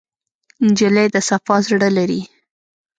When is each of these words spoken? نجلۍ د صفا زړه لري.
نجلۍ 0.69 1.07
د 1.13 1.15
صفا 1.27 1.55
زړه 1.65 1.89
لري. 1.97 2.21